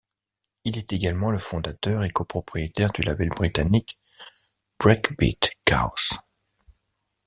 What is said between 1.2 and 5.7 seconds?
le fondateur et copropriétaire du label britannique Breakbeat